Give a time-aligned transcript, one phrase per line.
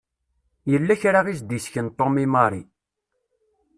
[0.71, 2.63] Yella kra i s-d-isken Tom i Mary.